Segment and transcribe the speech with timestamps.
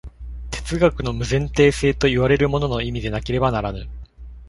[0.49, 3.87] 哲学の無前提性といわれるものの意味でなければならぬ。